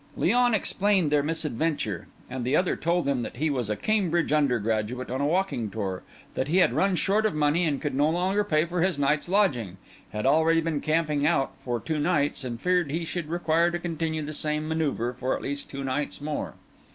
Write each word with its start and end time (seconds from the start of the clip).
Léon 0.17 0.55
explained 0.55 1.11
their 1.11 1.21
misadventure; 1.21 2.07
and 2.27 2.43
the 2.43 2.55
other 2.55 2.75
told 2.75 3.05
them 3.05 3.21
that 3.21 3.35
he 3.35 3.51
was 3.51 3.69
a 3.69 3.75
Cambridge 3.75 4.33
undergraduate 4.33 5.11
on 5.11 5.21
a 5.21 5.27
walking 5.27 5.69
tour, 5.69 6.01
that 6.33 6.47
he 6.47 6.57
had 6.57 6.73
run 6.73 6.95
short 6.95 7.23
of 7.23 7.35
money, 7.35 7.71
could 7.77 7.93
no 7.93 8.09
longer 8.09 8.43
pay 8.43 8.65
for 8.65 8.81
his 8.81 8.97
night's 8.97 9.29
lodging, 9.29 9.77
had 10.11 10.25
already 10.25 10.59
been 10.59 10.81
camping 10.81 11.27
out 11.27 11.51
for 11.63 11.79
two 11.79 11.99
nights, 11.99 12.43
and 12.43 12.59
feared 12.61 12.89
he 12.89 13.05
should 13.05 13.29
require 13.29 13.69
to 13.69 13.77
continue 13.77 14.23
the 14.23 14.33
same 14.33 14.67
manœuvre 14.67 15.15
for 15.17 15.35
at 15.35 15.43
least 15.43 15.69
two 15.69 15.83
nights 15.83 16.19
more. 16.19 16.55